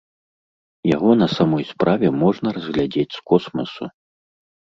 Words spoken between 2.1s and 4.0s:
можна разглядзець з космасу.